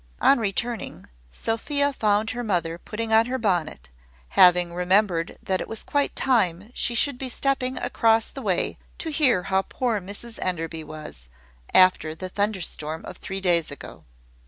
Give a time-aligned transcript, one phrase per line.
[0.19, 3.91] On returning, Sophia found her mother putting on her bonnet,
[4.29, 9.11] having remembered that it was quite time she should be stepping across the way to
[9.11, 11.29] hear how poor Mrs Enderby was,
[11.71, 14.03] after the thunder storm of three days ago.